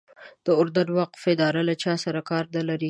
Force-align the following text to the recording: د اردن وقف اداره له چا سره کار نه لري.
د 0.45 0.47
اردن 0.59 0.87
وقف 0.99 1.21
اداره 1.33 1.61
له 1.69 1.75
چا 1.83 1.93
سره 2.03 2.19
کار 2.29 2.43
نه 2.55 2.61
لري. 2.67 2.79